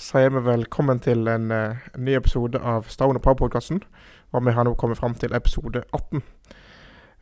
[0.00, 3.82] Sier vi velkommen til en, eh, en ny episode av Stone Power-podkasten.
[4.32, 6.22] Og vi har nå kommet fram til episode 18.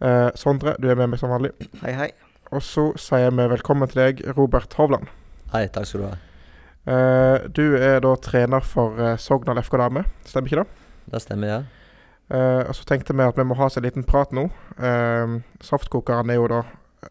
[0.01, 1.51] Eh, Sondre, du er med meg som vanlig.
[1.83, 2.11] Hei, hei.
[2.53, 5.09] Og så sier vi velkommen til deg, Robert Hovland.
[5.53, 6.17] Hei, takk skal du ha.
[6.87, 10.67] Eh, du er da trener for eh, Sogndal FK Dame, stemmer ikke det?
[11.13, 11.63] Det stemmer, ja.
[12.31, 14.47] Eh, og så tenkte vi at vi må ha oss en liten prat nå.
[14.79, 16.63] Eh, Saftkokeren er jo da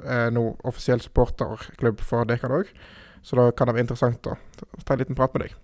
[0.05, 2.71] eh, nå offisiell supporterklubb for Dekan òg,
[3.26, 4.38] så da kan det være interessant å
[4.86, 5.60] ta en liten prat med deg.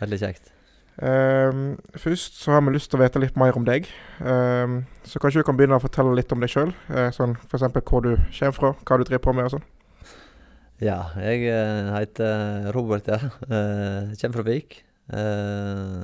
[0.00, 0.50] Veldig kjekt.
[0.94, 3.88] Um, først så har vi lyst til å vite litt mer om deg.
[4.22, 6.70] Um, så kanskje du kan begynne å fortelle litt om deg sjøl.
[6.90, 7.66] Uh, sånn F.eks.
[7.82, 9.66] hvor du kommer fra, hva du driver på med og sånn.
[10.82, 13.30] Ja, jeg eh, heter Robert, ja.
[13.46, 14.80] Uh, kommer fra Vik.
[15.06, 16.02] Uh,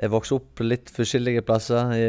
[0.00, 2.06] jeg vokste opp litt forskjellige plasser i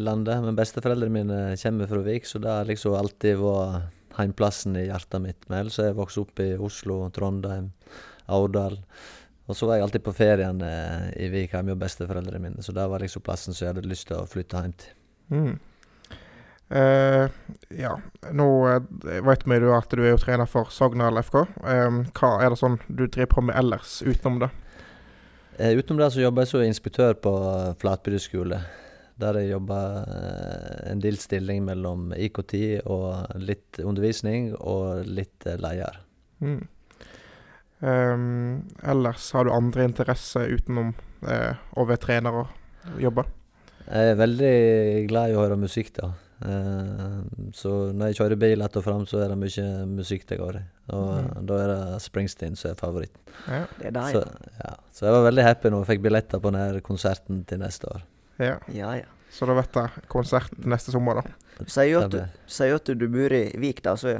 [0.00, 4.88] landet, men besteforeldrene mine kommer fra Vik, så det har liksom alltid vært heimplassen i
[4.88, 5.40] hjertet mitt.
[5.48, 7.70] Men ellers har jeg vokst opp i Oslo, Trondheim,
[8.26, 8.78] Aurdal.
[9.48, 12.74] Og så var jeg alltid på ferien eh, i Vik hjemme hos besteforeldrene mine, så
[12.76, 14.94] det var liksom plassen som jeg hadde lyst til å flytte hjem til.
[15.32, 15.54] Mm.
[16.68, 17.30] Uh,
[17.72, 17.94] ja,
[18.36, 18.82] nå uh,
[19.24, 21.38] vet vi jo at du er jo trener for Sogndal FK.
[21.64, 24.50] Uh, hva er det sånn du driver på med ellers utenom det?
[25.56, 27.32] Uh, utenom det så jobber jeg som inspektør på
[27.80, 28.60] Flatbygd skole.
[29.18, 32.54] Der jeg jobber eh, en del stilling mellom IKT
[32.86, 35.98] og litt undervisning og litt eh, leder.
[36.38, 36.60] Mm.
[37.80, 40.88] Um, ellers har du andre interesser utenom
[41.22, 43.22] uh, å være trener og jobbe?
[43.88, 44.54] Jeg er veldig
[45.08, 46.10] glad i å høre musikk, da.
[46.42, 47.22] Uh,
[47.54, 50.58] så når jeg kjører bil etter og fram, så er det mye musikk det går
[50.60, 50.64] i.
[50.94, 51.46] Og Mm.
[51.46, 53.20] da er det Springsteen som er favoritten.
[53.46, 53.64] Ja.
[53.78, 54.22] Det er deg, Så,
[54.62, 54.74] ja.
[54.92, 58.02] så jeg var veldig happy når jeg fikk billetter på denne konserten til neste år.
[58.38, 58.58] Ja.
[58.72, 58.96] ja.
[59.02, 59.14] ja.
[59.30, 61.36] Så da vet jeg konsert neste sommer, da.
[61.58, 64.14] Du sier jo at du, sier at du bor i Vik, da, så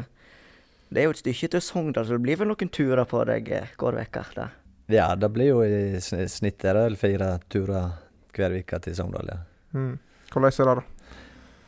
[0.88, 3.48] det er jo et stykke til Sogndal, så det blir vel noen turer på deg
[3.52, 4.46] eh, hver uke?
[4.92, 7.90] Ja, det blir jo i sn- snitt er det vel fire turer
[8.36, 9.40] hver uke til Sogndal, ja.
[9.76, 9.98] Mm.
[10.32, 11.16] Hvordan er det, da?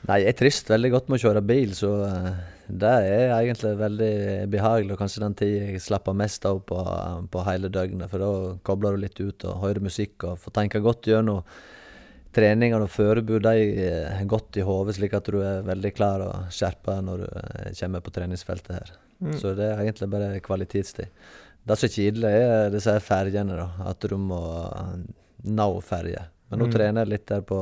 [0.09, 2.31] Nei, jeg trives veldig godt med å kjøre bil, så eh,
[2.71, 4.15] det er egentlig veldig
[4.53, 4.95] behagelig.
[4.95, 6.79] Og kanskje den tida jeg slapper mest av på,
[7.33, 10.81] på hele døgnet, for da kobler du litt ut og hører musikk og får tenke
[10.85, 11.45] godt gjennom
[12.37, 16.51] treningene og forberede deg eh, godt i hodet, slik at du er veldig klar og
[16.55, 18.93] skjerpa når du eh, kommer på treningsfeltet her.
[19.21, 19.35] Mm.
[19.41, 21.11] Så det er egentlig bare kvalitetstid.
[21.67, 23.67] Det som er kjedelig, er disse ferjene, da.
[23.91, 24.39] At du må
[25.45, 26.23] nå ferje.
[26.51, 26.73] Men nå Mm.
[26.73, 27.59] trener jeg litt der på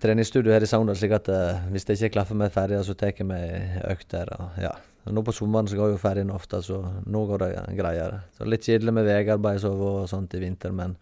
[0.00, 3.10] treningsstudio her i Sogndal, slik at eh, hvis det ikke klaffer med ferja, så tar
[3.16, 4.30] jeg meg økt der.
[4.38, 4.70] Og, ja.
[5.08, 8.22] Og nå på sommeren så går jo ferjene ofte, så nå går det greiere.
[8.36, 10.94] Så litt kjedelig med veiarbeid og sånt i vinter, men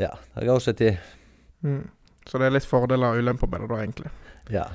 [0.00, 0.96] ja, det går seg til.
[1.66, 1.84] Mm.
[2.26, 4.12] Så det er litt fordeler og ulemper med det, da, egentlig.
[4.54, 4.66] Ja.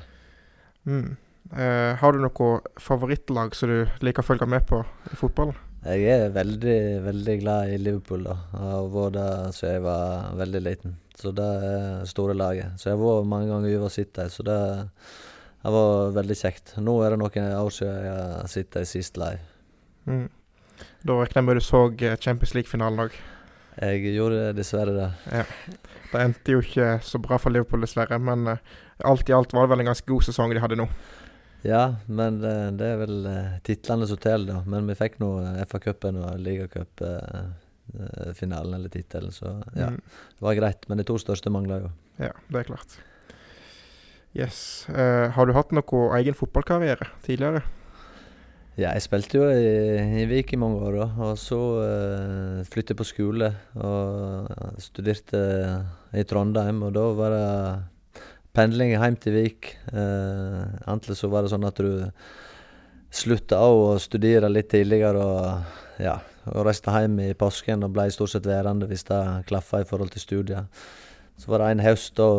[0.88, 1.16] Mm.
[1.52, 4.80] Eh, har du noe favorittlag som du liker å følge med på
[5.10, 5.58] i fotballen?
[5.82, 8.36] Jeg er veldig, veldig glad i Liverpool, da.
[8.52, 10.96] Jeg har vært der siden jeg var veldig liten.
[11.18, 12.78] Så det er store laget.
[12.78, 14.60] Så jeg har vært mange ganger over og sett dem, så det
[15.62, 16.76] vært veldig kjekt.
[16.82, 19.42] Nå er det noen år siden jeg har sett dem sist live.
[20.06, 20.28] Mm.
[21.06, 21.82] Da regner jeg med du så
[22.22, 23.18] Champions League-finalen òg.
[23.80, 25.08] Jeg gjorde dessverre det.
[25.32, 25.44] Ja.
[26.12, 28.18] Det endte jo ikke så bra for Liverpool, dessverre.
[28.20, 28.72] Men uh,
[29.08, 30.88] alt i alt var det vel en ganske god sesong de hadde nå.
[31.64, 34.62] Ja, men det, det er vel uh, titlene som teller, da.
[34.68, 35.30] Men vi fikk nå
[35.70, 37.58] FA-cupen og ligacupfinalen,
[38.38, 39.88] finalen eller tittelen, så ja.
[39.90, 39.98] Mm.
[40.38, 40.86] Det var greit.
[40.88, 41.90] Men de to største mangla jo.
[42.22, 42.98] Ja, det er klart.
[44.32, 44.86] Yes.
[44.88, 47.60] Har du hatt noe egen fotballkarriere tidligere?
[48.72, 51.06] Ja, jeg spilte jo i, i Vik i mange år, da.
[51.26, 54.48] Og så uh, flyttet jeg på skole og
[54.80, 55.42] studerte
[56.16, 56.80] i Trondheim.
[56.86, 57.50] Og da var det
[58.56, 59.74] pendling hjem til Vik.
[59.92, 62.08] Uh, Enten så var det sånn at du
[63.12, 66.16] slutta av å studere litt tidligere og ja,
[66.48, 69.20] og reiste hjem i påsken og ble stort sett værende hvis det
[69.52, 70.64] klaffa i forhold til studier.
[71.36, 72.30] Så var det en høst da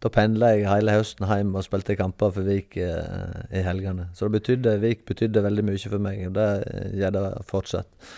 [0.00, 4.08] da pendla jeg hele høsten hjem og spilte kamper for Vik eh, i helgene.
[4.16, 8.12] Så det betydde, Vik betydde veldig mye for meg, og det eh, gjør det fortsatt.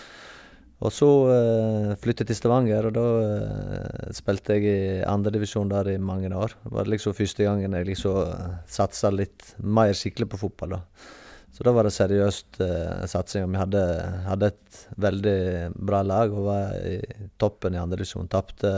[0.82, 5.92] Og så eh, flyttet jeg til Stavanger, og da eh, spilte jeg i andredivisjon der
[5.92, 6.54] i mange år.
[6.62, 10.78] Det var liksom første gangen jeg liksom eh, satsa litt mer skikkelig på fotball.
[10.78, 11.10] da.
[11.52, 13.50] Så da var det seriøst eh, satsing.
[13.52, 13.84] Vi hadde,
[14.26, 15.38] hadde et veldig
[15.76, 16.98] bra lag og var i
[17.38, 18.30] toppen i andredivisjon.
[18.32, 18.74] Tapte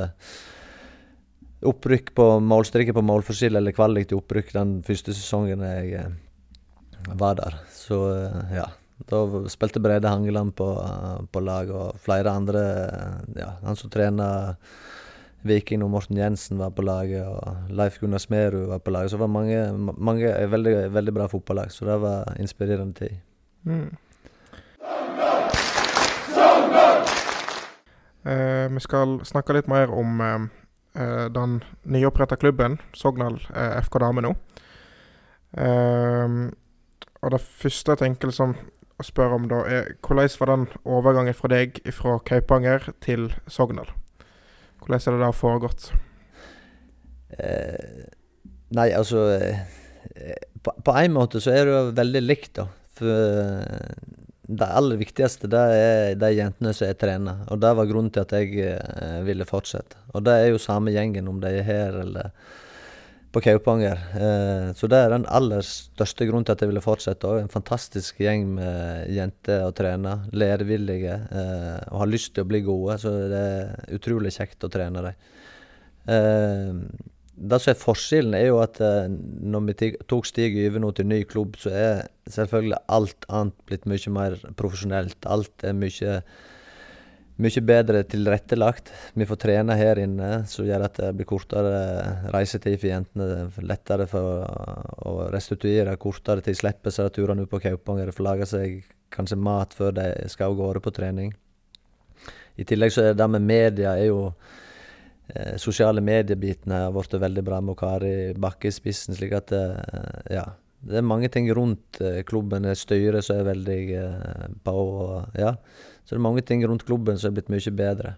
[1.68, 6.14] opprykk på målstrike på målforskjell eller kvalik til opprykk den første sesongen jeg eh,
[7.20, 7.60] var der.
[7.74, 8.70] Så eh, ja.
[9.10, 9.18] Da
[9.50, 12.62] spilte Brede Hangeland på, eh, på lag, og flere andre
[13.34, 14.54] Ja, han som trener
[15.44, 19.10] Viking og Morten Jensen var på laget, og Leif Gunnar Smerud var på laget.
[19.10, 23.18] Så det var mange, mange veldig, veldig bra fotballag, så det var inspirerende tid.
[23.64, 23.90] Mm.
[28.24, 30.63] Eh, vi skal snakke litt mer om eh
[30.94, 34.34] den nyoppretta klubben, Sogndal eh, FK Dame nå.
[35.58, 36.36] Eh,
[37.24, 38.54] og det første jeg tenker liksom
[38.94, 43.90] å spørre om da, er hvordan var den overgangen fra deg fra Kaupanger til Sogndal?
[44.78, 45.88] Hvordan er det da foregått?
[47.34, 48.04] Eh,
[48.76, 49.26] nei, altså
[50.62, 52.68] på, på en måte så er det jo veldig likt, da.
[52.94, 53.10] For
[54.46, 57.46] det aller viktigste det er de jentene som jeg trener.
[57.52, 59.96] Og det var grunnen til at jeg eh, ville fortsette.
[60.12, 62.32] Og det er jo samme gjengen om de er her eller
[63.34, 64.02] på Kaupanger.
[64.14, 67.30] Eh, så det er den aller største grunnen til at jeg ville fortsette.
[67.30, 70.18] Og en fantastisk gjeng med jenter å trene.
[70.36, 73.00] Lærevillige eh, og har lyst til å bli gode.
[73.00, 75.26] Så det er utrolig kjekt å trene dem.
[77.34, 81.08] Det som er forskjellen, er jo at eh, når vi tok steget over nå til
[81.10, 85.18] ny klubb, så er selvfølgelig alt annet blitt mye mer profesjonelt.
[85.26, 86.14] Alt er mye,
[87.42, 88.92] mye bedre tilrettelagt.
[89.18, 91.74] Vi får trene her inne, som gjør at det blir kortere
[92.34, 93.48] reisetid for jentene.
[93.66, 94.46] Lettere for
[95.02, 96.60] å restituere, kortere tid.
[96.62, 98.84] Slippe seg turene ut på Kaupanger, Får lage seg
[99.14, 101.34] kanskje mat før de skal av gårde på trening.
[102.54, 104.28] I tillegg så er det med media er jo
[105.58, 109.16] sosiale mediebitene har blitt veldig bra med Kari Bakke i spissen.
[109.18, 110.44] slik at eh, ja,
[110.84, 112.66] det er mange ting rundt eh, klubben.
[112.76, 114.74] Styret som er veldig eh, på.
[114.74, 115.54] Og, ja.
[116.04, 118.16] Så det er mange ting rundt klubben som er blitt mye bedre.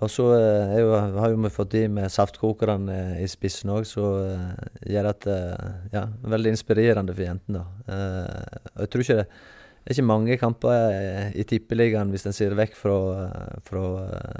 [0.00, 0.76] Og så eh,
[1.18, 4.54] har vi fått de med saftkokerne i spissen òg, som
[4.86, 5.28] gjør at
[5.92, 7.66] Ja, veldig inspirerende for jentene.
[7.88, 9.28] Jeg tror ikke det
[9.82, 12.98] det er ikke mange kamper i Tippeligaen, hvis en ser vekk fra,
[13.66, 13.82] fra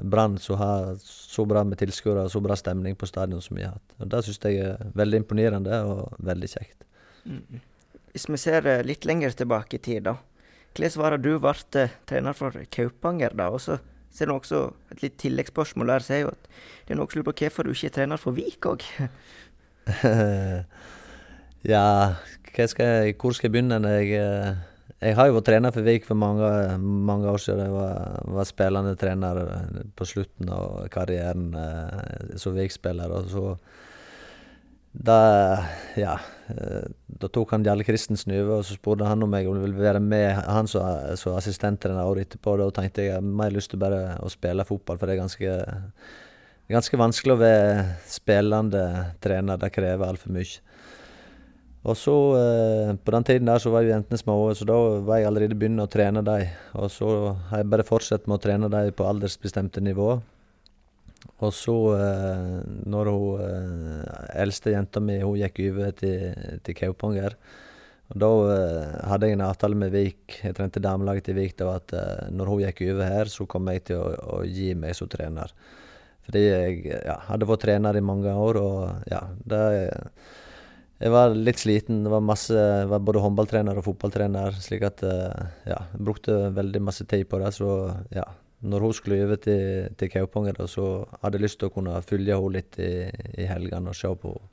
[0.07, 3.65] Brann, som har så bra med tilskuere og så bra stemning på stadion som vi
[3.67, 3.97] har hatt.
[3.99, 6.87] Og Det syns jeg er veldig imponerende og veldig kjekt.
[7.27, 7.59] Mm.
[8.13, 10.19] Hvis vi ser eh, litt lenger tilbake i tid, da.
[10.77, 13.49] Hvordan var det du ble eh, trener for Kaupanger, da?
[13.51, 13.79] Og så
[14.13, 16.51] ser du også et litt tilleggsspørsmål der, så er jo at
[16.87, 18.85] det er noen som lurer på hvorfor du ikke er trener for Vik òg?
[21.73, 21.87] ja,
[22.47, 23.81] skal jeg, hvor skal jeg begynne?
[23.81, 24.61] når Jeg eh,
[25.03, 27.65] jeg har jo vært trener for Vik for mange, mange år siden.
[27.67, 29.41] Jeg var, var spillende trener
[29.99, 33.11] på slutten av karrieren eh, som Vik-spiller.
[33.11, 33.57] Og så
[34.93, 35.19] da,
[35.97, 36.19] ja,
[36.53, 40.03] eh, da tok han Jarle Christensen over, og så spurte han om jeg ville være
[40.05, 42.59] med han som assistenttrener året etterpå.
[42.61, 45.17] Da tenkte jeg at jeg har mer lyst til bare å spille fotball, for det
[45.17, 45.57] er ganske,
[46.71, 48.85] ganske vanskelig å være spillende
[49.25, 49.59] trener.
[49.59, 50.61] Det krever altfor mye.
[51.83, 55.19] Og så, eh, på den tiden der, så var jo jentene små, så da var
[55.19, 56.53] jeg allerede begynt å trene dem.
[56.79, 57.09] Og så
[57.51, 60.21] har jeg bare fortsatt med å trene dem på aldersbestemte nivå.
[61.43, 67.35] Og så, eh, når hun eh, eldste jenta mi hun gikk over til, til Kaupanger,
[68.13, 71.77] og da eh, hadde jeg en avtale med Vik, jeg trente damelaget til Vik, da
[71.79, 74.95] at eh, når hun gikk over her, så kom jeg til å, å gi meg
[74.99, 75.55] som trener.
[76.27, 79.63] Fordi jeg ja, hadde vært trener i mange år, og ja, det
[81.03, 82.05] jeg var litt sliten.
[82.05, 84.55] Det var masse, jeg var både håndballtrener og fotballtrener.
[84.63, 87.51] slik at eh, ja, jeg brukte veldig masse tid på det.
[87.57, 87.69] Så
[88.15, 88.25] ja,
[88.63, 92.39] når hun skulle over til, til Kaupanger, så hadde jeg lyst til å kunne følge
[92.39, 92.93] henne litt i,
[93.43, 94.49] i helgene og se på henne.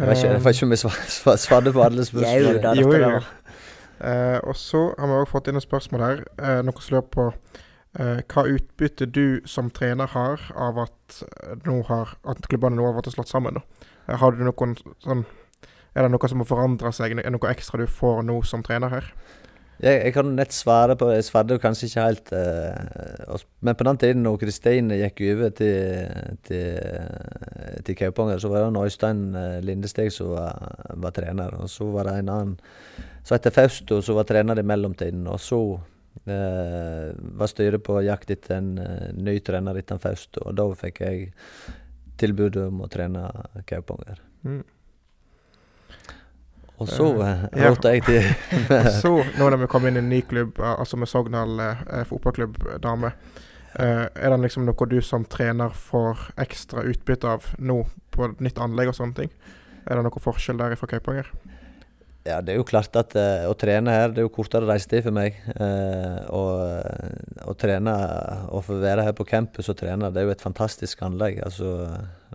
[0.00, 2.62] Jeg vet ikke, jeg vet ikke om jeg svarte på alle spørsmål.
[2.80, 3.16] Jo, jo.
[4.00, 6.22] Uh, og så har vi òg fått inn et spørsmål her.
[6.40, 11.22] Uh, noen som lurer på Eh, hva utbytte du som trener har av at,
[11.66, 13.58] nå har, at klubbene nå har vært slått sammen?
[14.10, 15.26] Eh, har du noen sånn
[15.90, 17.16] Er det noe som må forandre seg?
[17.18, 19.12] Er det noe ekstra du får nå som trener her?
[19.80, 24.00] Jeg, jeg kan nett svare på Jeg svarte kanskje ikke helt eh, Men på den
[24.02, 26.10] tiden når Kristine gikk over til,
[26.46, 31.56] til, til Kaupanger, så var det Øystein eh, Lindesteg som var, var, trener.
[31.58, 32.58] Og så var det en annen
[33.24, 35.26] som het Fausto, som var trener i mellomtiden.
[35.28, 40.52] Og så Eh, var styret på jakt etter en uh, ny trener etter Faust, og
[40.58, 41.30] da fikk jeg
[42.20, 43.24] tilbud om å trene
[43.66, 44.20] Kaupanger.
[44.44, 44.62] Mm.
[46.80, 48.28] Og så uh, rådte jeg til
[49.02, 52.56] Så, nå når vi kom inn i en ny klubb, altså med Sogndal uh, fotballklubb
[52.82, 53.12] dame,
[53.76, 57.82] uh, er det liksom noe du som trener får ekstra utbytte av nå
[58.14, 59.34] på nytt anlegg og sånne ting?
[59.84, 61.28] Er det noe forskjell der fra Kaupanger?
[62.28, 65.06] Ja, det er jo klart at uh, å trene her, det er jo kortere reisetid
[65.06, 65.38] for meg.
[65.56, 67.94] Uh, og å trene
[68.52, 71.40] og få være her på campus og trene, det er jo et fantastisk anlegg.
[71.46, 71.72] Altså,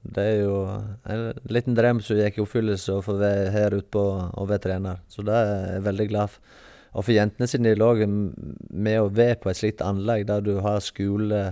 [0.02, 0.58] det er jo
[1.06, 5.06] en liten drøm som gikk i oppfyllelse å få være her ute og være trener.
[5.12, 6.62] Så det er jeg veldig glad for.
[6.96, 10.54] Og for jentene sine i òg, med å være på et slikt anlegg der du
[10.64, 11.50] har skole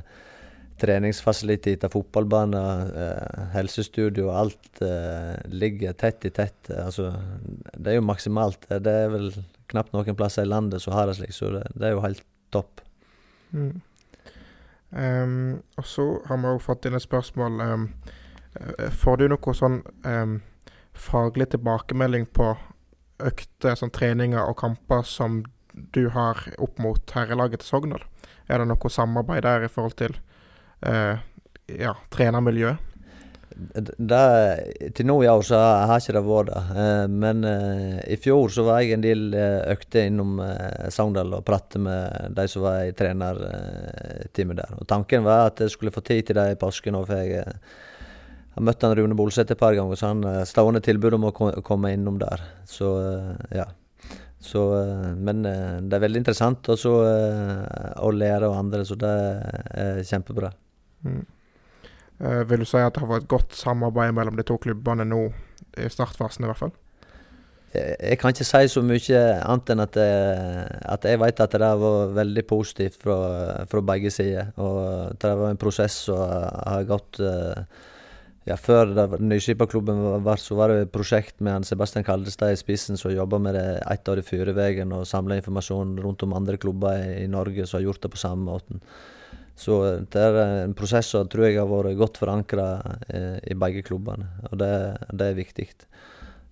[0.80, 4.30] treningsfasiliteter, fotballbaner, eh, helsestudio.
[4.30, 6.70] Alt eh, ligger tett i tett.
[6.70, 7.14] Altså,
[7.78, 8.68] det er jo maksimalt.
[8.70, 9.32] Det er vel
[9.72, 12.82] knapt noen plasser i landet som har det slik, så det, er jo helt topp.
[13.54, 13.82] Mm.
[14.94, 17.62] Um, og så har vi òg fått inn et spørsmål.
[17.62, 17.88] Um,
[18.94, 20.38] får du noe sånn um,
[20.94, 22.52] faglig tilbakemelding på
[23.24, 25.42] økter, sånn treninger og kamper som
[25.96, 28.06] du har opp mot herrelaget til Sogndal?
[28.50, 30.18] Er det noe samarbeid der i forhold til
[30.88, 31.20] uh,
[31.68, 32.76] ja, trenermiljø?
[33.54, 34.22] Det,
[34.98, 36.62] til nå år så har ikke det vært det.
[36.84, 40.40] Eh, men eh, i fjor så var jeg en del eh, økter innom
[40.94, 44.74] Sogndal og pratet med de som var i trenerteamet der.
[44.80, 46.98] Og Tanken var at jeg skulle få tid til det i påsken.
[47.06, 47.46] For jeg
[48.56, 51.36] har møtt Rune Bolseth et par ganger, så han stående tilbud om å
[51.66, 52.44] komme innom der.
[52.70, 52.90] Så
[53.54, 53.70] ja.
[54.44, 54.60] Så,
[55.24, 56.92] men det er veldig interessant også,
[58.04, 59.14] å lære av andre, så det
[59.80, 60.52] er kjempebra.
[61.06, 65.06] Uh, vil du si at det har vært et godt samarbeid mellom de to klubbene
[65.08, 65.26] nå,
[65.78, 66.74] i startfasen i hvert fall?
[67.74, 71.70] Jeg, kan ikke si så mye annet enn at, jeg, at jeg vet at det
[71.82, 73.18] var veldig positivt fra,
[73.70, 74.52] fra begge sider.
[74.62, 77.66] Og det var en prosess som har gått uh,
[78.46, 78.92] ja, Før
[79.24, 83.56] Nyskipaklubben var, så var det et prosjekt med Sebastian Kaldestad i spissen som jobba med
[83.56, 87.80] det ett år i fyrvegen og samla informasjon rundt om andre klubber i Norge som
[87.80, 88.84] har gjort det på samme måten.
[89.56, 89.80] Så
[90.10, 92.68] det er en prosess som tror jeg har vært godt forankra
[93.08, 94.74] eh, i begge klubbene, og det,
[95.14, 95.68] det er viktig.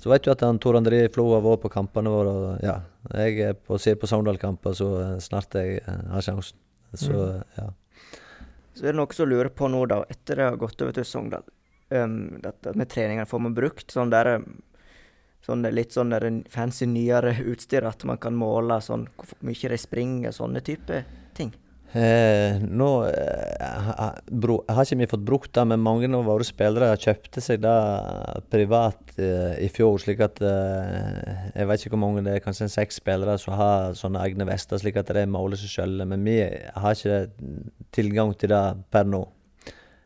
[0.01, 2.31] Så vet du at han, Tor André Flo har vært på kampene våre.
[2.31, 2.79] og ja,
[3.13, 4.89] Jeg på ser på Sogndal-kamper så
[5.21, 6.57] snart jeg eh, har sjansen.
[6.93, 7.43] Så mm.
[7.57, 7.69] ja.
[8.73, 11.05] Så er det noe som lurer på nå, da, etter det har gått over til
[11.05, 11.45] Sogndal.
[11.91, 14.37] Um, dette med treninger, får man brukt sånn der
[15.43, 19.79] sånn litt sånn der fancy nyere utstyr, at man kan måle sånn hvor mye de
[19.81, 21.20] springer, sånne type ting?
[21.91, 26.93] Eh, nå eh, bro, har ikke vi fått brukt det, men mange av våre spillere
[26.95, 27.73] kjøpte seg det
[28.53, 29.99] privat eh, i fjor.
[29.99, 33.97] slik at eh, Jeg vet ikke hvor mange det er, kanskje seks spillere som har
[33.99, 35.99] sånne egne vester, slik at de måler seg sjøl.
[36.07, 37.27] Men vi har ikke
[37.91, 39.25] tilgang til det per nå.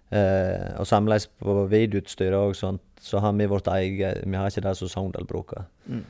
[0.09, 4.25] Eh, og samtidig på videoutstyret og sånt, så har vi vårt eget.
[4.25, 5.69] Vi har ikke det som Sogndal bruker.
[5.85, 6.05] Mm.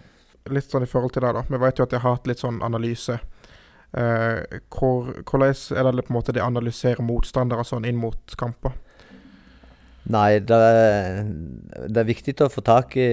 [0.55, 1.43] Litt sånn i forhold til det, da.
[1.49, 3.17] Vi vet jo at de har hatt litt sånn analyse
[3.95, 8.75] hvor, hvordan er det på en måte de analyserer motstandere sånn inn mot kamper?
[10.05, 11.23] Nei, det er,
[11.89, 13.05] det er, viktig å få tak i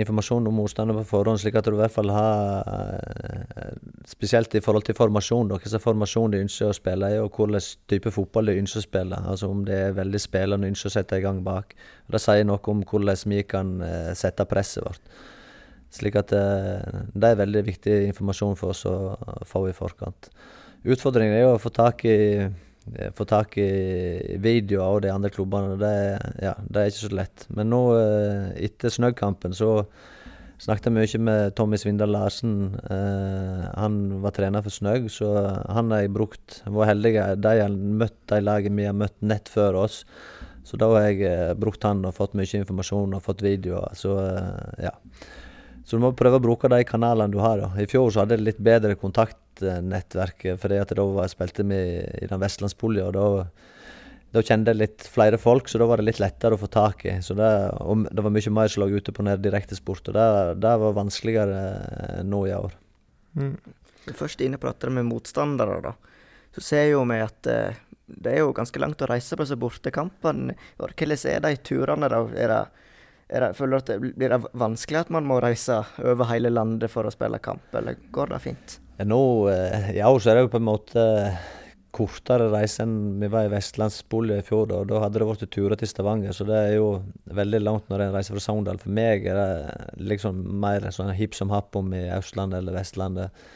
[0.00, 3.74] informasjon om motstandere på forhånd, slik at du i hvert fall har eh,
[4.08, 7.60] Spesielt i forhold til formasjon, hva slags formasjon de ønsker å spille i, og hvilken
[7.92, 9.18] type fotball de ønsker å spille.
[9.28, 11.76] Altså Om det er veldig spillende ønsker å sette i gang bak.
[12.08, 15.12] Det sier noe om hvordan vi kan eh, sette presset vårt.
[15.94, 19.16] Slik at eh, det er veldig viktig informasjon for oss å
[19.48, 20.28] få i forkant.
[20.84, 25.32] Utfordringen er jo å få tak i, eh, få tak i videoer av de andre
[25.32, 25.78] klubbene.
[25.80, 25.94] Det,
[26.44, 27.46] ja, det er ikke så lett.
[27.56, 29.86] Men nå, eh, etter Snøgg-kampen, så
[30.60, 32.74] snakket jeg mye med Tommy Svindal Larsen.
[33.78, 35.28] han var trener for Snøgg, så
[35.70, 36.62] han har jeg brukt.
[36.66, 37.12] Vært heldig.
[37.40, 40.04] De har møtt de lagene vi har møtt nett før oss.
[40.66, 43.94] Så da har jeg brukt han og fått mye informasjon og fått videoer.
[43.96, 44.18] Så
[44.82, 44.92] ja.
[45.88, 47.62] Så du må prøve å bruke de kanalene du har.
[47.62, 47.70] Da.
[47.80, 52.18] I fjor så hadde jeg litt bedre kontaktnettverk fordi at da var jeg spilte med
[52.20, 53.06] i den vestlandspolja.
[53.08, 53.46] og da,
[54.36, 57.06] da kjente jeg litt flere folk, så da var det litt lettere å få tak
[57.08, 57.14] i.
[57.24, 57.48] Så det,
[57.80, 60.28] og det var mye mer som lå ute på nær direktesport, og det,
[60.60, 61.62] det var vanskeligere
[62.28, 62.76] nå i år.
[63.40, 63.54] Mm.
[64.18, 65.94] Først inne på dette med motstandere, da.
[66.52, 69.56] Så ser jo vi at eh, det er jo ganske langt å reise på disse
[69.60, 70.56] bortekampene.
[70.76, 72.20] Hvordan er de turene, da?
[72.36, 72.60] Er det
[73.28, 77.06] det, føler at det blir det vanskelig at man må reise over hele landet for
[77.06, 78.78] å spille kamp, eller går det fint?
[79.04, 81.04] Nå, eh, ja, så er det jo på en måte
[81.94, 84.66] kortere reise enn vi var i Vestlandsbolig i fjor.
[84.70, 86.88] Da, da hadde det vært turer til Stavanger, så det er jo
[87.36, 88.80] veldig langt når en reiser fra Sogndal.
[88.82, 93.46] For meg er det liksom mer sånn hipp som happ om i Østlandet eller Vestlandet.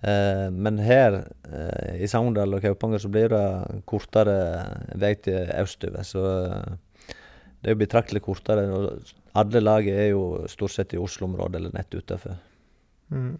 [0.00, 3.46] Eh, men her eh, i Sogndal og Kaupanger så blir det
[3.90, 4.38] kortere
[5.00, 6.06] vei til østover.
[6.06, 6.24] Så
[7.60, 8.66] det er jo betraktelig kortere.
[8.72, 12.38] og Alle lag er jo stort sett i Oslo-området eller nett utenfor.
[13.10, 13.38] Mm.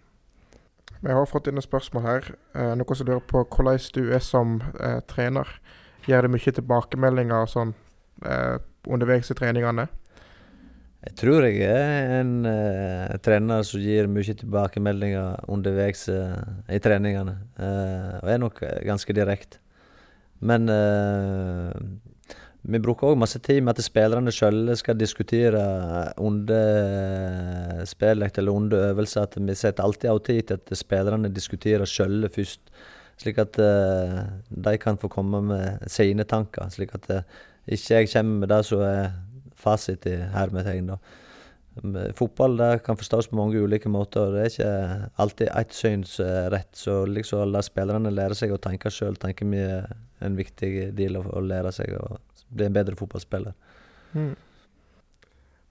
[1.00, 2.26] Vi har fått inn et spørsmål her.
[2.54, 5.48] Eh, noen som lurer på hvordan du er som eh, trener.
[6.04, 7.72] Gjør det mye tilbakemeldinger sånn,
[8.28, 8.58] eh,
[8.88, 9.88] underveis i treningene?
[11.00, 16.36] Jeg tror jeg er en eh, trener som gir mye tilbakemeldinger underveis eh,
[16.68, 17.38] i treningene.
[17.56, 19.62] Eh, og er nok ganske direkte.
[20.44, 20.68] Men
[22.62, 25.60] vi bruker òg masse tid med at spillerne sjøl skal diskutere
[26.20, 29.24] under spillet eller under øvelser.
[29.24, 32.60] At vi setter alltid av tid til at spillerne diskuterer sjøl først.
[33.20, 36.68] Slik at uh, de kan få komme med sine tanker.
[36.72, 39.10] Slik at uh, ikke jeg kommer med det som er
[39.56, 40.94] fasit i hermetegn.
[42.16, 46.16] Fotball det kan forstås på mange ulike måter, og det er ikke alltid ett syns
[46.52, 46.72] rett.
[46.76, 49.86] Så liksom la spillerne lære seg å tenke sjøl, tenker vi er
[50.20, 52.18] en viktig del å lære seg å
[52.50, 53.56] bli en bedre fotballspiller.
[54.14, 54.34] Mm.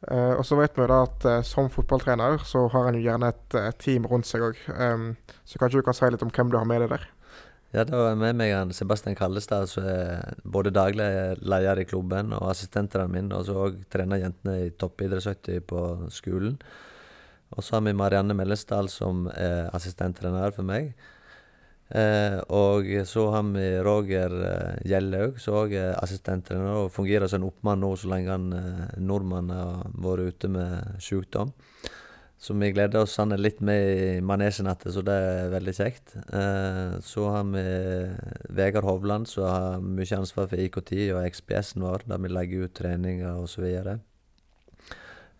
[0.07, 3.33] Eh, og så vet vi da at eh, som fotballtrener så har en jo gjerne
[3.33, 4.59] et eh, team rundt seg òg.
[5.43, 7.07] så kanskje du kan si litt om hvem du har med deg der?
[7.75, 11.05] Ja, da er med meg han Sebastian Kallestad, som er både daglig
[11.43, 16.55] leder i klubben og assistentene mine, og så òg trener jentene i toppidrettsøyter på skolen.
[17.53, 20.95] Og så har vi Marianne Mellesdal som er assistenttrener for meg.
[21.89, 27.41] Eh, og så har vi Roger eh, Gjellaug, som òg er assistenttrener og fungerer som
[27.41, 31.55] en oppmann nå så lenge han eh, nordmannen har vært ute med sykdom.
[32.39, 35.73] Så vi gleder oss han er litt med i manesjen igjen, så det er veldig
[35.75, 36.13] kjekt.
[37.03, 37.63] Så har vi
[38.55, 42.77] Vegard Hovland, som har mye ansvar for IKT og XPS-en vår, der vi legger ut
[42.79, 43.65] treninger osv.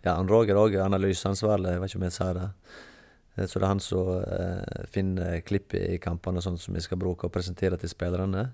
[0.04, 2.46] Ja, han Roger òg er analyseansvarlig, jeg vet ikke om jeg sa det.
[3.40, 7.00] Eh, så det er han som eh, finner klipp i kampene sånn som vi skal
[7.00, 8.50] bruke og presentere til spillerne.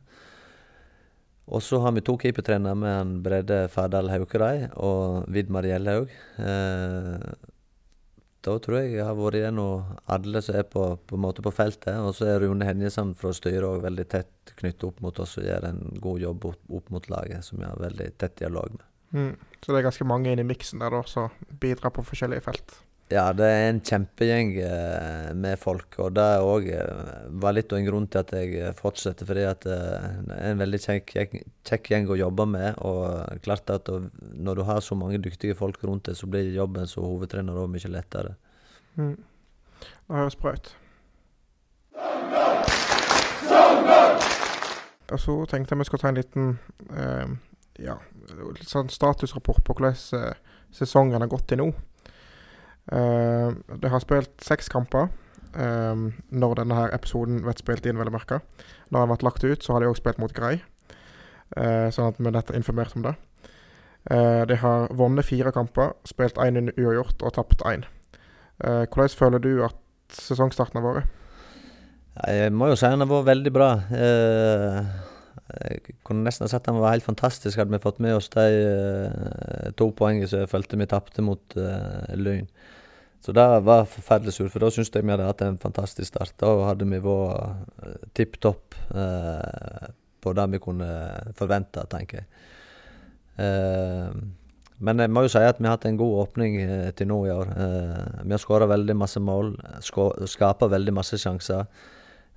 [1.46, 6.10] Og så har vi to keepertrenere med han Brede Fardal Haukerei og Vidmar Gjellhaug.
[6.42, 7.28] Eh,
[8.46, 11.94] da tror jeg jeg har vært gjennom alle som er på, på, på feltet.
[11.98, 15.46] Og så er Rune Henjesand fra styret òg veldig tett knyttet opp mot oss og
[15.46, 18.84] gjør en god jobb opp mot laget, som vi har veldig tett dialog med.
[19.16, 19.32] Mm.
[19.62, 22.78] Så det er ganske mange inn i miksen der da, som bidrar på forskjellige felt?
[23.06, 27.78] Ja, det er en kjempegjeng eh, med folk, og det òg eh, var litt av
[27.78, 29.28] en grunn til at jeg eh, fortsetter.
[29.28, 31.14] Fordi det er en veldig kjekk,
[31.70, 32.80] kjekk gjeng å jobbe med.
[32.82, 33.92] Og klart at
[34.34, 37.70] når du har så mange dyktige folk rundt deg, så blir jobben som hovedtrener òg
[37.76, 38.34] mye lettere.
[38.98, 39.14] Mm.
[39.78, 40.74] Det høres bra ut.
[45.14, 46.56] Og så tenkte jeg vi skulle ta en liten
[46.90, 47.36] eh,
[47.86, 48.00] ja,
[48.34, 49.94] litt sånn statusrapport på hvordan
[50.74, 51.74] sesongen har gått til nå.
[52.86, 55.08] Uh, de har spilt seks kamper
[55.58, 58.40] um, når denne her episoden blir spilt inn, vel å merke.
[58.90, 60.60] Når den ble lagt ut, så har de òg spilt mot Grei,
[61.58, 63.16] uh, sånn at vi er informert om det.
[64.06, 67.82] De har vunnet fire kamper, spilt én uavgjort og tapt én.
[68.62, 69.74] hvordan føler du at
[70.14, 71.08] sesongstarten har vært?
[72.22, 73.70] Jeg må jo si den har vært veldig bra.
[75.60, 78.46] Jeg kunne nesten ha sett den var helt fantastisk hadde vi fått med oss de
[79.78, 81.56] to poengene som jeg følte vi tapte mot
[82.16, 82.48] Lyn.
[83.26, 86.36] Så det var forferdelig surt, for da syntes jeg vi hadde hatt en fantastisk start.
[86.38, 89.88] Da hadde vi vært uh, tipp topp uh,
[90.22, 90.90] på det vi kunne
[91.34, 92.28] forvente, tenker jeg.
[93.40, 94.14] Uh,
[94.78, 97.18] men jeg må jo si at vi har hatt en god åpning uh, til nå
[97.26, 97.50] i år.
[98.22, 101.66] vi har skåra veldig masse mål, skapa veldig masse sjanser.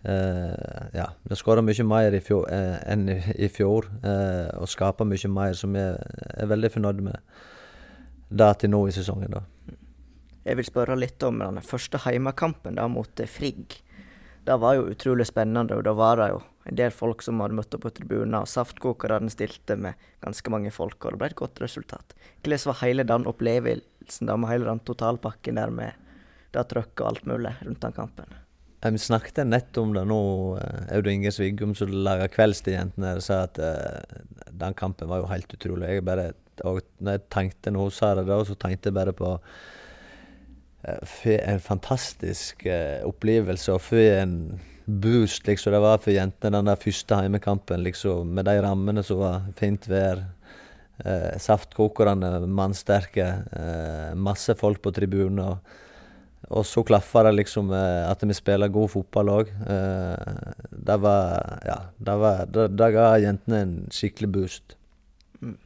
[0.04, 3.90] Ja, vi skåra mye mer i fjor, enn i, fjor,
[4.56, 7.20] og skapa mye mer, som vi er, veldig fornøyd med
[8.30, 9.34] det til nå i sesongen.
[9.36, 9.44] da.
[10.50, 13.76] Jeg vil spørre litt om den første heimekampen da mot eh, Frigg.
[14.48, 17.58] Det var jo utrolig spennende, og da var det jo en del folk som hadde
[17.58, 18.38] møtt opp på tribunen.
[18.40, 22.16] og Saftkokerne stilte med ganske mange folk, og det ble et godt resultat.
[22.42, 26.08] Hvordan var hele den opplevelsen da med hele den totalpakken der med
[26.56, 28.40] det trøkket og alt mulig rundt den kampen?
[28.80, 30.22] Vi snakket nett om det nå.
[30.96, 34.00] Audun Inge Sviggum som laga Kveldstid jentene, sa at uh,
[34.56, 35.90] den kampen var jo helt utrolig.
[35.98, 36.32] Jeg bare,
[36.64, 39.36] og når jeg tenkte når hun sa det så tenkte jeg bare på
[41.04, 44.36] for en fantastisk uh, opplevelse, og for en
[44.90, 49.22] boost liksom det var for jentene den der første heimekampen, liksom, med de rammene som
[49.22, 50.24] var fint vær.
[51.06, 55.60] eh, Saftkokerne mannsterke, eh, masse folk på tribunen.
[56.50, 59.52] Og, så klaffa det liksom at vi spiller god fotball òg.
[60.72, 64.76] det var Ja, det, var, det, det ga jentene en skikkelig boost.
[65.42, 65.60] Mm.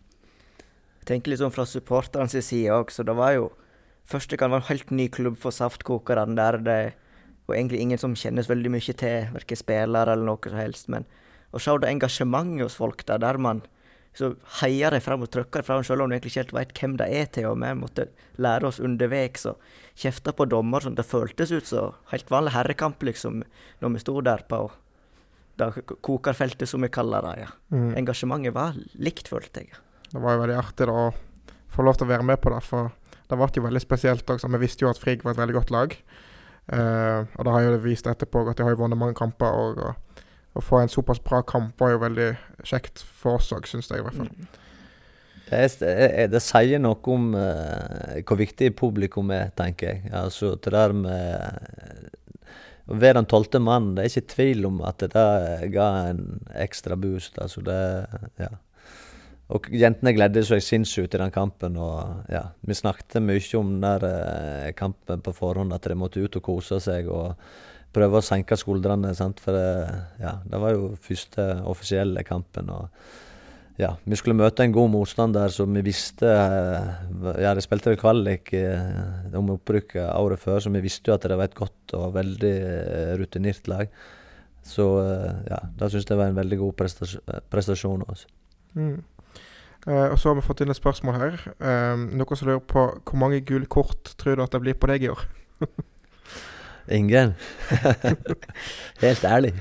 [0.99, 3.51] Jeg tenker litt sånn fra supporternes side òg, så det var jo
[4.03, 6.79] Første gang var en helt ny klubb for saftkokerne, der det
[7.47, 10.89] var egentlig ingen som kjennes veldig mye til, verken spillere eller noe som helst.
[10.91, 11.07] Men
[11.53, 13.63] å se det engasjementet hos folk der, der man
[14.13, 16.73] så heier de fram og trykker de fram, selv om du egentlig ikke helt vet
[16.78, 17.49] hvem de er til.
[17.49, 18.08] Og vi måtte
[18.41, 19.62] lære oss underveis og
[19.99, 20.86] kjefte på dommer.
[20.86, 23.43] sånn Det føltes ut som helt vanlig herrekamp, liksom,
[23.82, 24.63] når vi sto der på
[25.62, 25.69] det
[26.02, 27.36] kokerfeltet, som vi kaller det.
[27.45, 27.49] ja.
[27.73, 27.93] Mm.
[28.02, 29.78] Engasjementet var likt, følte jeg.
[30.10, 32.62] Det var jo veldig artig da, å få lov til å være med på det.
[32.65, 32.91] for
[33.30, 34.49] det ble jo veldig spesielt også.
[34.54, 35.95] Vi visste jo at Frigg var et veldig godt lag.
[36.63, 39.49] Uh, og det har jo vist etterpå at de har jo vunnet mange kamper.
[39.49, 40.02] Og, og,
[40.53, 42.27] å få en såpass bra kamp var jo veldig
[42.63, 44.29] kjekt for oss òg, syns jeg i hvert fall.
[44.29, 44.59] Mm.
[45.53, 50.11] Det, er, det, sier noe om uh, hvor viktig publikum er, tenker jeg.
[50.17, 52.13] Altså, det der med
[52.89, 55.25] å være den tolvte mannen, det er ikke tvil om at det
[55.73, 56.23] ga en
[56.59, 57.37] ekstra boost.
[57.39, 57.79] Altså det,
[58.41, 58.49] ja.
[59.55, 61.77] og jentene gledde seg sinnssykt i den kampen.
[61.79, 66.23] og ja, Vi snakket mye om den der eh, kampen på forhånd, at de måtte
[66.23, 67.07] ut og kose seg.
[67.07, 67.39] og
[67.93, 69.13] Prøve å senke skuldrene.
[69.17, 69.41] sant?
[69.43, 72.71] For det, ja, det var jo første offisielle kampen.
[72.73, 72.89] og
[73.82, 78.51] ja, Vi skulle møte en god motstander som vi visste ja, De spilte vel kvalik
[78.58, 82.13] eh, om opprykket året før, så vi visste jo at det var et godt og
[82.17, 83.89] veldig eh, rutinert lag.
[84.63, 86.86] Så eh, ja, da syns jeg det var en veldig god
[87.49, 88.29] prestasjon også.
[88.77, 89.01] Mm.
[89.84, 91.41] Uh, og så har vi fått inn et spørsmål her.
[91.60, 94.88] Uh, noen som lurer på hvor mange gule kort tror du at det blir på
[94.88, 95.25] deg i år?
[96.91, 97.33] Ingen.
[99.03, 99.53] Helt ærlig.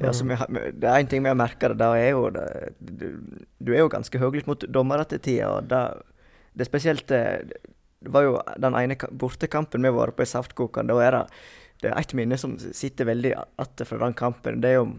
[0.00, 2.46] ja, har, det er en ting vi har merka, det er jo det,
[2.78, 3.06] du,
[3.58, 5.50] du, er jo ganske høylytt mot dommere til tida.
[5.56, 5.82] og det,
[6.54, 10.90] det er spesielt Det var jo den ene bortekampen vi var på i Saftkokeren.
[10.90, 11.24] Da er det,
[11.82, 14.60] det er ett minne som sitter veldig igjen fra den kampen.
[14.60, 14.90] Det er jo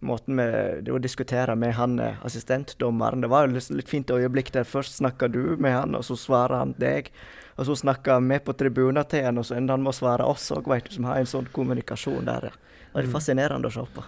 [0.00, 3.24] måten vi å diskutere med han eh, assistentdommeren.
[3.24, 6.16] Det var jo litt, litt fint øyeblikk der først snakka du med han, og så
[6.18, 7.10] svarer han deg.
[7.58, 10.28] Og så snakka vi på tribunen til han, og så ender han med å svare
[10.28, 12.52] oss òg, veit du, som har en sånn kommunikasjon der.
[12.52, 13.14] Det er mm.
[13.16, 14.06] fascinerende å se på.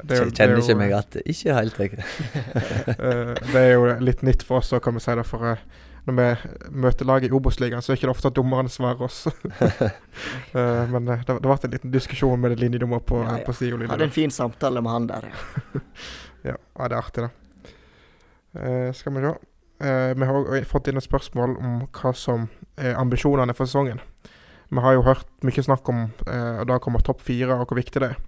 [0.00, 2.00] Det jo, kjenner ikke meg at Ikke helt, jeg.
[3.00, 5.24] Eh, det er jo litt nytt for oss, å kan vi si det.
[5.28, 5.62] For uh,
[6.08, 6.26] når vi
[6.84, 9.26] møter laget i Obos-ligaen, så er det ikke ofte at dommerne svarer oss.
[9.28, 13.44] uh, men uh, det, det ble en liten diskusjon med linjedommer på, ja, ja.
[13.46, 13.78] på sida.
[13.90, 15.84] Hadde en fin samtale med han der, ja.
[16.52, 17.74] ja, det er artig, da.
[18.56, 19.36] Uh, skal vi se.
[19.80, 24.00] vi har òg fått inn et spørsmål om hva som er ambisjonene for sesongen.
[24.70, 28.02] Vi har jo hørt mye snakk om uh, da kommer topp fire, og hvor viktig
[28.02, 28.18] det er.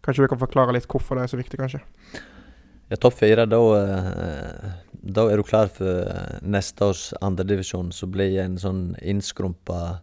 [0.00, 1.82] Kanskje du kan forklare litt hvorfor det er så viktig, kanskje?
[2.90, 4.70] Ja, topp fire, da, eh,
[5.14, 6.10] da er du klar for
[6.42, 10.00] neste års andredivisjon, som blir en sånn innskrumpa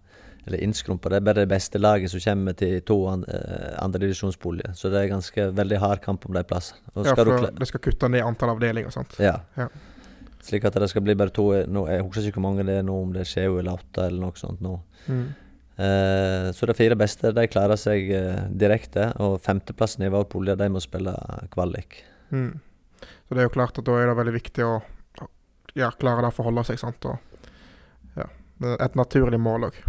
[0.48, 1.10] eller innskrumpa.
[1.12, 4.72] Det er bare det beste laget som kommer til to eh, andredivisjonsboliger.
[4.80, 6.80] Så det er ganske veldig hard kamp om de plassene.
[7.04, 9.18] Ja, for det skal kutte ned antall avdelinger, sant?
[9.20, 9.42] Ja.
[9.60, 9.68] ja.
[10.48, 12.88] Slik at det skal bli bare to nå, Jeg husker ikke hvor mange det er
[12.88, 14.78] nå, om det er sju eller åtte eller noe sånt nå.
[15.12, 15.26] Mm.
[15.78, 20.56] Eh, så de fire beste de klarer seg eh, direkte, og femteplassen i vår pulje
[20.58, 21.12] de må spille
[21.52, 22.00] kvalik.
[22.32, 22.56] Mm.
[23.28, 24.74] Så det er jo klart at da er det veldig viktig å
[25.76, 26.80] ja, klare det forholde seg.
[26.80, 27.06] sant?
[27.06, 27.44] Og,
[28.18, 28.28] ja,
[28.80, 29.82] et naturlig mål òg.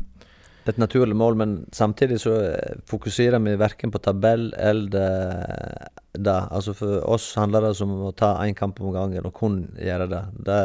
[0.68, 6.40] Et naturlig mål, men samtidig så eh, fokuserer vi verken på tabell eller det.
[6.50, 10.10] Altså For oss handler det om å ta én kamp om gangen og kun gjøre
[10.12, 10.22] det.
[10.44, 10.60] Det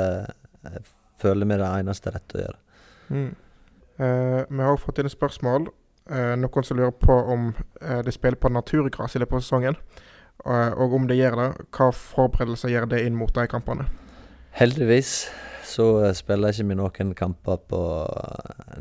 [1.24, 2.60] føler vi er det eneste rette å gjøre.
[3.14, 3.32] Mm.
[4.02, 5.70] Eh, vi har òg fått inn et spørsmål.
[6.12, 9.78] Eh, noen som lurer på om eh, de spiller på naturgress i løpet av sesongen.
[10.44, 13.86] Og om det gjør det, hva forberedelser gjør det inn mot de kampene?
[14.58, 15.14] Heldigvis
[15.66, 15.86] så
[16.18, 17.80] spiller ikke vi noen kamper på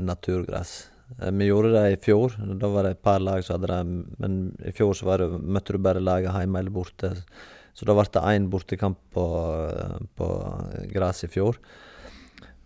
[0.02, 0.72] naturgress.
[1.20, 2.36] Eh, vi gjorde det i fjor.
[2.60, 4.02] Da var det et par lag som hadde det.
[4.22, 7.14] Men i fjor så det, møtte du bare laget hjemme eller borte.
[7.72, 9.26] Så da ble det én bortekamp på,
[10.18, 10.28] på
[10.92, 11.56] gress i fjor.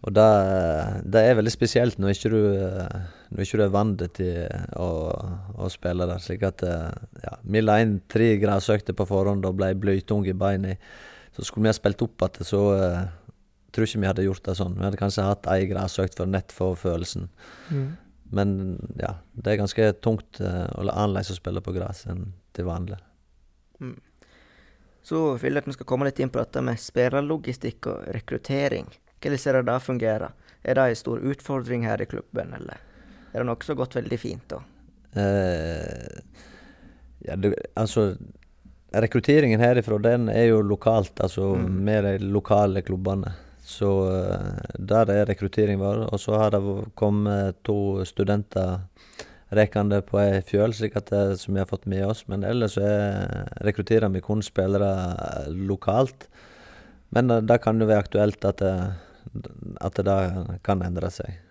[0.06, 0.26] Og det,
[1.06, 2.40] det, er veldig spesielt når ikke du,
[3.30, 4.46] når ikke du er vant til
[4.78, 4.88] å,
[5.56, 6.22] å, spille der.
[6.22, 10.76] Slik at ja, Vi la inn tre gressøkter på forhånd og ble blytunge i beina.
[11.36, 13.00] Så skulle vi ha spilt opp igjen, så uh,
[13.74, 14.78] tror ikke vi hadde gjort det sånn.
[14.78, 17.28] Vi hadde kanskje hatt ei gressøkt for nett for følelsen.
[17.68, 17.90] Mm.
[18.36, 18.54] Men
[18.96, 22.96] ja, det er ganske tungt uh, og annerledes å spille på gress enn til vanlig.
[23.84, 23.98] Mm.
[25.06, 28.88] Så vil jeg at vi skal komme litt inn på dette med spillerlogistikk og rekruttering.
[29.20, 30.32] Hvordan ser det da fungerer?
[30.64, 32.95] Er det en stor utfordring her i klubben, eller er
[33.42, 34.48] det har også gått veldig fint?
[34.48, 34.60] da?
[35.16, 36.18] Eh,
[37.26, 38.14] ja, det, altså
[38.96, 41.72] Rekrutteringen herifra den er jo lokalt, altså mm.
[41.84, 43.32] med de lokale klubbene.
[43.66, 46.04] Så uh, der er rekrutteringen vår.
[46.14, 46.60] Og så har det
[46.96, 48.86] kommet to studenter
[49.52, 52.22] rekende på ei fjøl, slik at det, som vi har fått med oss.
[52.30, 52.86] Men ellers så
[53.66, 54.92] rekrutterer vi kun spillere
[55.50, 56.28] lokalt.
[57.12, 58.76] Men uh, det kan jo være aktuelt at det,
[59.82, 60.20] at det
[60.64, 61.42] kan endre seg.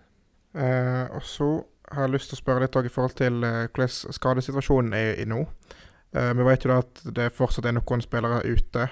[0.56, 1.50] Eh, og så
[1.94, 5.44] har lyst til å spørre litt i forhold til eh, hvordan skadesituasjonen er i nå.
[6.16, 8.88] Eh, vi vet jo da at det fortsatt er noen spillere ute,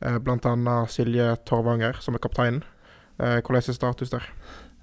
[0.00, 0.76] eh, bl.a.
[0.92, 2.64] Silje Torvanger, som er kapteinen.
[3.16, 4.24] Hvordan er status der?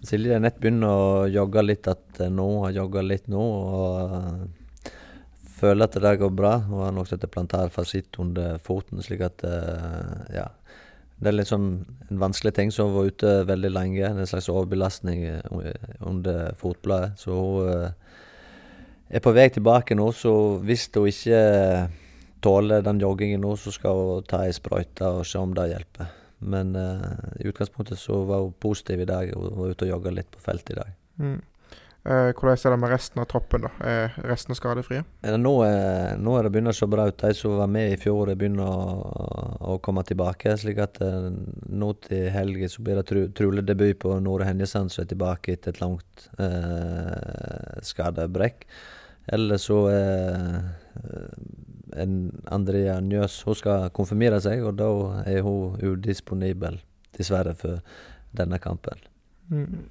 [0.03, 3.43] Silje er nett begynt å jogge litt at nå, har jogga litt nå.
[3.43, 4.89] og
[5.59, 6.55] føler at det går bra.
[6.65, 9.45] Hun har nok sett plantar plantarfasitt under foten, slik at
[10.33, 10.47] ja,
[11.23, 11.67] det er sånn
[12.09, 14.07] en vanskelig ting som var ute veldig lenge.
[14.09, 17.19] En slags overbelastning eh, under fotbladet.
[17.21, 17.91] Så hun uh,
[19.09, 20.33] er på vei tilbake nå, så
[20.63, 21.43] hvis hun ikke
[22.43, 26.11] tåler den joggingen nå, så skal hun ta ei sprøyte og se om det hjelper.
[26.43, 27.07] Men uh,
[27.39, 29.31] i utgangspunktet så var hun positiv i dag.
[29.31, 30.95] Hun var ute og jogga litt på feltet i dag.
[31.23, 31.39] Mm.
[32.03, 33.63] Eh, hvordan er det med resten av troppen?
[33.63, 33.69] da?
[33.87, 35.05] Er resten skadefrie?
[35.39, 37.19] Nå, er, nå er det begynner å se bra ut.
[37.21, 39.37] De som var med i fjor, begynner å,
[39.73, 40.57] å komme tilbake.
[40.59, 41.29] slik at eh,
[41.71, 45.55] nå til helga så blir det tru, trolig debut på Nore Henjesand, som er tilbake
[45.55, 48.67] etter et langt eh, skadebrekk.
[49.31, 50.59] Eller så er
[51.95, 52.15] en
[52.51, 54.89] Andrea Njøs Hun skal konfirmere seg, og da
[55.23, 56.81] er hun udisponibel,
[57.15, 57.79] dessverre, for
[58.35, 58.99] denne kampen.
[59.47, 59.85] Mm.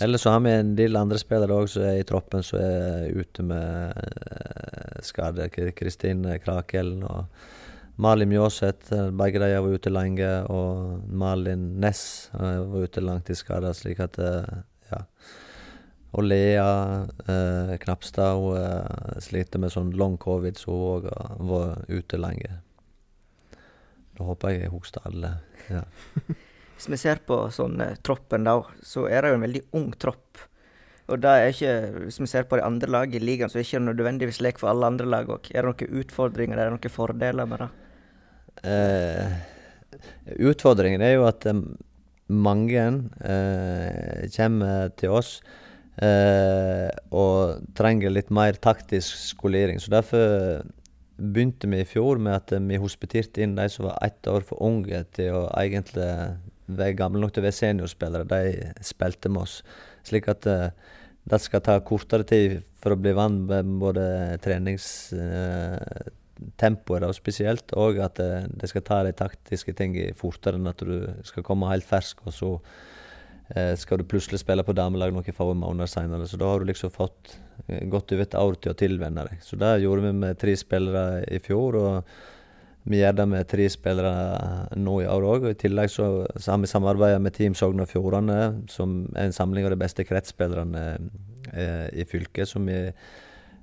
[0.00, 3.08] Eller så har vi en del andre spillere òg som er i troppen som er
[3.18, 5.48] ute med uh, skade.
[5.50, 7.26] Kristine Krakelen og
[7.98, 8.94] Malin Mjåseth.
[9.18, 10.30] Begge de var ute lenge.
[10.54, 15.02] Og Malin Næss var ute langt i skade, slik at uh, ja.
[16.16, 16.68] Og Lea
[17.28, 21.10] eh, Knapstad hun sliter med sånn long covid, så hun òg
[21.50, 22.62] var ute lenge.
[24.16, 25.34] Da håper jeg jeg husker alle.
[25.68, 25.84] Ja.
[26.78, 29.90] Hvis vi ser på sånn eh, troppen da, så er det jo en veldig ung
[29.98, 30.44] tropp.
[31.08, 33.64] Og da er ikke, Hvis vi ser på de andre lagene i ligaen, så er
[33.64, 35.50] det ikke nødvendigvis lek for alle andre lag òg.
[35.50, 37.68] Er det noen utfordringer, er det noen fordeler med det?
[38.68, 39.38] Eh,
[40.50, 41.62] utfordringen er jo at eh,
[42.28, 42.84] mange
[43.24, 45.38] eh, kommer til oss
[46.02, 49.80] eh, og trenger litt mer taktisk skolering.
[49.80, 50.62] Så derfor
[51.18, 54.60] begynte vi i fjor med at vi hospiterte inn de som var ett år for
[54.62, 56.12] unge til å egentlig
[56.76, 59.62] er gamle nok til å være seniorspillere, de spilte med oss.
[60.06, 60.68] Slik at uh,
[61.28, 64.04] det skal ta kortere tid for å bli vant med både
[64.44, 70.80] treningstempoet uh, spesielt, og at uh, det skal ta de taktiske tingene fortere enn at
[70.84, 70.96] du
[71.28, 72.50] skal komme helt fersk, og så
[73.80, 76.28] skal du plutselig spille på damelag noen få måneder seinere.
[76.28, 77.40] Så da har du liksom fått
[77.88, 79.40] godt over et år til å tilvenne deg.
[79.40, 81.72] Så det gjorde vi med tre spillere i fjor.
[81.80, 81.96] og
[82.88, 84.12] vi gjør det med tre spillere
[84.80, 85.46] nå i år òg.
[85.50, 86.06] I tillegg så,
[86.46, 88.38] har vi samarbeidet med Team Sogn og Fjordane,
[88.72, 90.84] som er en samling av de beste kretsspillerne
[91.52, 92.48] eh, i fylket.
[92.48, 92.78] Som vi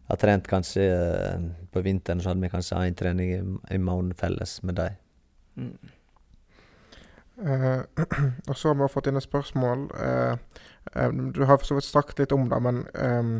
[0.05, 3.41] har trent kanskje eh, På vinteren så hadde vi kanskje én trening i,
[3.73, 5.01] i måneden felles med dem.
[5.57, 5.75] Mm.
[7.35, 7.83] Uh,
[8.49, 9.89] og så har vi fått inn et spørsmål.
[9.97, 10.37] Uh,
[10.93, 13.37] uh, du har for så vidt sagt litt om det, men um,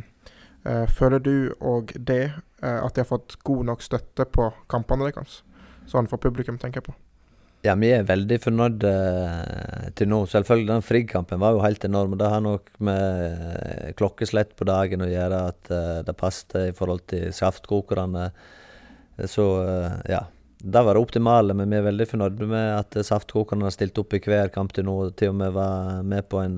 [0.89, 2.33] føler du og det
[2.65, 5.43] at de har fått god nok støtte på kampene deres?
[5.91, 6.97] Sånn for publikum, tenker jeg på.
[7.65, 10.19] Ja, vi er veldig fornøyd uh, til nå.
[10.29, 12.13] Selvfølgelig, den Frigg-kampen var jo helt enorm.
[12.13, 16.55] og Det har nok med uh, klokkeslett på dagen å gjøre at uh, det passet
[16.61, 18.29] i forhold til saftkokerne.
[19.31, 19.45] Så
[20.11, 20.25] ja.
[20.65, 24.15] Det var det optimale, men vi er veldig fornøyde med at saftkokerne har stilt opp
[24.17, 24.95] i hver kamp til nå.
[25.15, 26.57] Til og med var med på en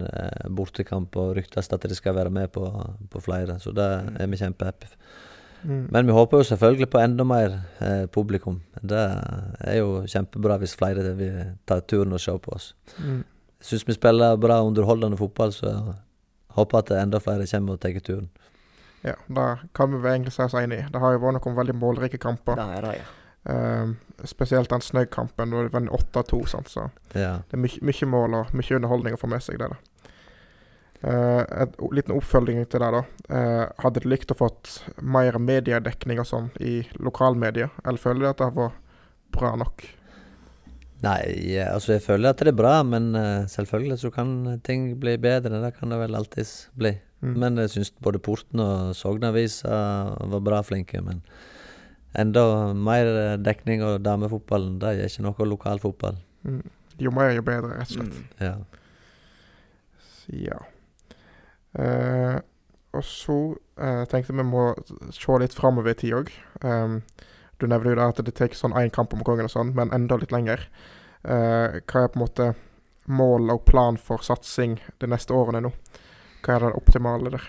[0.58, 2.66] bortekamp og ryktes at de skal være med på,
[3.12, 3.60] på flere.
[3.62, 3.88] Så det
[4.18, 5.26] er vi kjempehappy for.
[5.64, 5.88] Mm.
[5.92, 8.62] Men vi håper jo selvfølgelig på enda mer eh, publikum.
[8.82, 9.04] Det
[9.60, 12.74] er jo kjempebra hvis flere vil ta turen og se på oss.
[13.02, 13.24] Mm.
[13.62, 15.74] Syns vi spiller bra underholdende fotball, så
[16.58, 18.30] håper at enda flere kommer og tar turen.
[19.06, 20.90] Ja, det kan vi egentlig si oss enig i.
[20.92, 22.58] Det har jo vært noen veldig målrike kamper.
[22.58, 23.14] Det er det, ja.
[23.48, 23.94] Uh,
[24.28, 25.86] spesielt den Snøgg-kampen, da det var
[26.24, 26.40] 8-2.
[26.68, 27.38] Så ja.
[27.48, 29.62] det er mye, mye mål og mye underholdning å få med seg.
[29.62, 29.78] det da.
[31.06, 33.04] En liten oppfølging til det, da.
[33.30, 38.30] Uh, hadde du likt å fått mer mediedekning og sånn i lokalmedia, eller føler du
[38.32, 38.80] at det har vært
[39.38, 39.86] bra nok?
[41.04, 43.12] Nei, altså jeg føler at det er bra, men
[43.54, 44.32] selvfølgelig så kan
[44.66, 45.60] ting bli bedre.
[45.62, 46.96] Det kan det vel alltids bli.
[47.22, 47.36] Mm.
[47.42, 49.78] Men jeg syns både Porten og Sognavisa
[50.34, 51.02] var bra flinke.
[51.06, 51.22] Men
[52.18, 56.18] enda mer dekning av damefotballen, det er ikke noe lokalfotball.
[56.48, 56.66] Mm.
[57.02, 58.18] Jo mer, jo bedre, rett og slett.
[58.18, 58.28] Mm.
[58.42, 58.56] Ja.
[60.48, 60.60] ja.
[61.78, 62.38] Uh,
[62.98, 64.70] og så uh, tenkte vi må
[65.14, 66.32] se litt framover i tid òg.
[66.64, 67.02] Um,
[67.58, 69.94] du nevner jo da at det tar sånn én kamp om gangen og sånn, men
[69.96, 70.68] enda litt lenger.
[71.26, 72.50] Uh, hva er på en måte
[73.08, 75.72] mål og plan for satsing de neste årene nå?
[76.46, 77.48] Hva er det optimale der?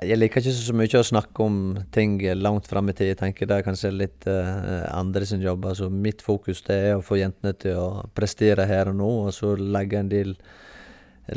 [0.00, 1.56] Jeg liker ikke så mye å snakke om
[1.92, 3.10] ting langt fram i tid.
[3.10, 5.66] Jeg tenker Det er kanskje litt uh, andre sin jobb.
[5.68, 9.34] Altså Mitt fokus det er å få jentene til å prestere her og nå, og
[9.36, 10.32] så legge en del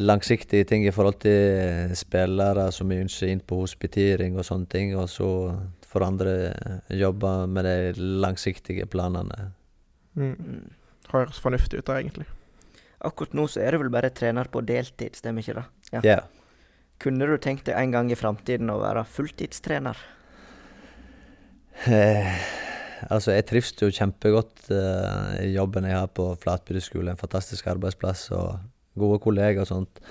[0.01, 4.95] langsiktige ting i forhold til spillere som vi ønsker inn på hospitering og sånne ting.
[4.97, 5.29] Og så
[5.89, 6.34] får andre
[6.91, 9.51] jobbe med de langsiktige planene.
[10.15, 10.34] Mm.
[10.34, 10.65] mm.
[11.12, 12.25] Høres fornuftig ut, da, egentlig.
[13.05, 15.65] Akkurat nå så er du vel bare trener på deltid, stemmer ikke det?
[15.93, 16.01] Ja.
[16.01, 16.23] Yeah.
[17.03, 19.99] Kunne du tenkt deg en gang i framtiden å være fulltidstrener?
[21.91, 22.38] Eh,
[23.12, 27.12] altså, jeg trives jo kjempegodt eh, i jobben jeg har på Flatbygd skole.
[27.12, 28.29] En fantastisk arbeidsplass.
[28.34, 28.55] og
[28.99, 30.01] gode kollegaer og sånt.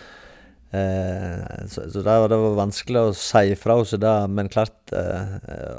[0.75, 5.35] Eh, så, så det, det, var vanskelig å si fra seg det, men klart eh,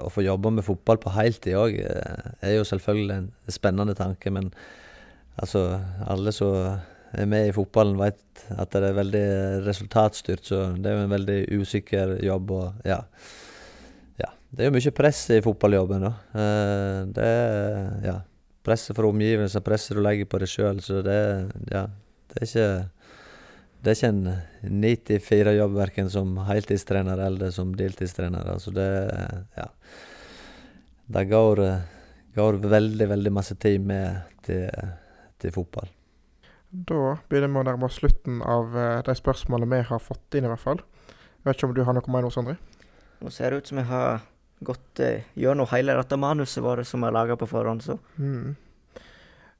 [0.05, 4.31] å få jobbe med fotball på heltid òg eh, er jo selvfølgelig en spennende tanke.
[4.31, 4.51] Men
[5.41, 5.67] altså,
[6.07, 6.77] alle som
[7.15, 9.25] er med i fotballen, vet at det er veldig
[9.65, 12.55] resultatstyrt, så det er jo en veldig usikker jobb.
[12.55, 13.01] og ja.
[14.21, 14.31] ja.
[14.51, 16.07] Det er jo mye press i fotballjobben.
[16.07, 16.15] da.
[16.39, 17.29] Eh, det
[18.07, 18.19] ja,
[18.65, 21.19] presset fra omgivelser, presset du legger på deg sjøl, så det,
[21.73, 21.87] ja,
[22.31, 22.69] det er ikke
[23.85, 28.47] det er ikke en 9-4-jobb verken som heltidstrener eller som deltidstrener.
[28.55, 28.87] Altså det
[29.57, 29.67] ja.
[31.05, 31.61] Det går,
[32.33, 34.65] går veldig, veldig masse tid med til,
[35.37, 35.91] til fotball.
[36.75, 40.47] Da begynner vi å nærme oss slutten av eh, de spørsmålene vi har fått inn,
[40.47, 40.81] i hvert fall.
[41.05, 42.57] Jeg vet ikke om du har noe mer nå, Sondre?
[43.21, 44.25] Nå ser det ut som jeg har
[44.65, 48.55] gått eh, gjennom hele dette manuset vårt som er laga på forhånd, så Mm.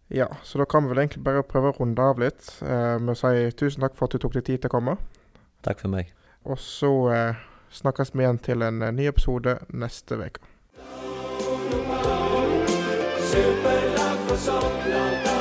[0.07, 3.15] Ja, så da kan vi vel egentlig bare prøve å runde av litt eh, med
[3.15, 4.97] å si tusen takk for at du tok deg tid til å komme.
[5.65, 6.11] Takk for meg.
[6.45, 7.41] Og så eh,
[7.73, 10.45] snakkes vi igjen til en eh, ny episode neste uke.
[13.25, 15.34] Superlag for Sogndal,